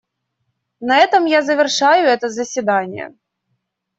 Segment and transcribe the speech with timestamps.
[0.79, 3.13] На этом я завершаю это заседание.